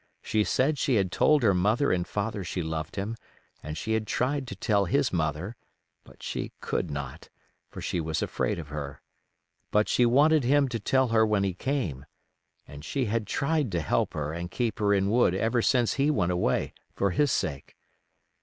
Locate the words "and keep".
14.33-14.79